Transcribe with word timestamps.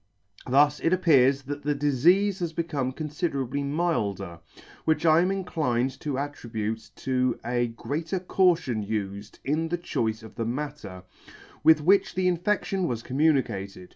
Thus 0.49 0.79
it 0.79 0.93
appears 0.93 1.43
that 1.43 1.61
the 1.61 1.75
difeafe 1.75 2.39
has 2.39 2.53
become 2.53 2.91
confiderably 2.91 3.63
milder; 3.63 4.39
which 4.83 5.05
I 5.05 5.21
am 5.21 5.29
inclined 5.29 5.99
to 5.99 6.17
at 6.17 6.33
tribute 6.33 6.89
to 6.95 7.39
a 7.45 7.67
greater 7.67 8.19
caution 8.19 8.83
ufed 8.83 9.37
in 9.45 9.69
the 9.69 9.77
choice 9.77 10.23
of 10.23 10.33
the 10.33 10.45
matter, 10.45 11.03
with 11.63 11.81
which 11.81 12.15
the 12.15 12.27
infection 12.27 12.87
was 12.87 13.03
communicated. 13.03 13.89